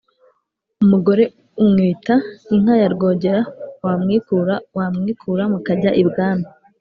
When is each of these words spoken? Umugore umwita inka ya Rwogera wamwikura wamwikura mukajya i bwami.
Umugore 0.83 1.23
umwita 1.61 2.15
inka 2.53 2.73
ya 2.81 2.87
Rwogera 2.93 3.41
wamwikura 3.85 4.55
wamwikura 4.77 5.43
mukajya 5.51 5.91
i 6.01 6.03
bwami. 6.09 6.45